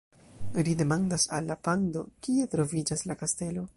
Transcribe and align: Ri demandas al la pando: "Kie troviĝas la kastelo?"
Ri 0.67 0.73
demandas 0.79 1.25
al 1.39 1.45
la 1.51 1.57
pando: 1.67 2.03
"Kie 2.29 2.49
troviĝas 2.55 3.05
la 3.11 3.19
kastelo?" 3.21 3.69